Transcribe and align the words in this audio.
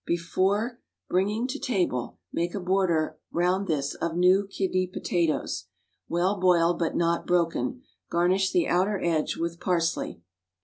Before 0.07 0.79
bringing 1.09 1.45
to 1.45 1.59
table, 1.59 2.17
make 2.33 2.55
a 2.55 2.59
border 2.59 3.19
round 3.31 3.67
this 3.67 3.93
of 3.93 4.15
new 4.15 4.47
kidney 4.47 4.87
potatoes, 4.87 5.67
well 6.09 6.39
boiled 6.39 6.79
but 6.79 6.95
not 6.95 7.27
broken; 7.27 7.83
garnish 8.09 8.51
the 8.51 8.67
outer 8.67 8.99
edge 8.99 9.37
with 9.37 9.59
parsley. 9.59 10.19